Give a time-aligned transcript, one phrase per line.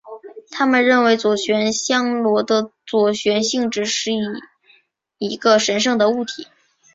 [0.49, 4.09] 他们认为左旋香螺的左旋性质是
[5.19, 6.47] 一个神圣的物体。